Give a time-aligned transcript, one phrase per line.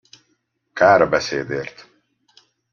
[0.73, 1.89] Kár a beszédért!